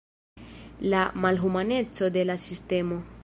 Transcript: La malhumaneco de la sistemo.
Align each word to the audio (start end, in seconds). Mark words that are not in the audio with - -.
La 0.93 1.03
malhumaneco 1.25 2.09
de 2.17 2.25
la 2.31 2.39
sistemo. 2.49 3.03